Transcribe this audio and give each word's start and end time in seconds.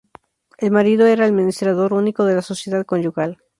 El 0.57 0.71
marido 0.71 1.05
era 1.05 1.25
el 1.25 1.29
administrador 1.33 1.93
único 1.93 2.25
de 2.25 2.33
la 2.33 2.41
sociedad 2.41 2.83
conyugal. 2.87 3.37